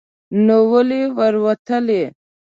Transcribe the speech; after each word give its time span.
نو 0.45 0.57
ولې 0.71 1.01
ور 1.17 1.33
وتلی؟ 1.45 2.01